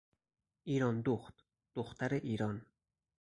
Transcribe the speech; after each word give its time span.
ایراندخت، 0.63 1.35
دختر 1.75 2.13
ایران 2.17 2.65